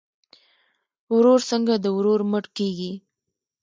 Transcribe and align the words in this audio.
ورور 1.15 1.39
څنګه 1.51 1.73
د 1.79 1.85
ورور 1.97 2.21
مټ 2.31 2.45
کیږي؟ 2.57 2.91